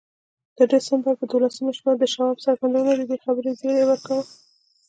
د 0.57 0.59
ډسمبر 0.71 1.13
پر 1.19 1.27
دولسمه 1.31 1.71
شپه 1.77 1.91
د 1.97 2.03
شواب 2.13 2.37
څرګندونو 2.45 2.91
د 2.97 3.01
دې 3.09 3.17
خبرې 3.25 3.51
زيري 3.59 3.83
ورکاوه. 3.87 4.25